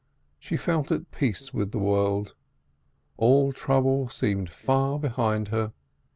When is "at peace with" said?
0.91-1.71